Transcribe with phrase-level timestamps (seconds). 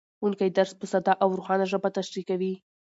[0.17, 2.53] ښوونکی درس په ساده او روښانه ژبه تشریح کوي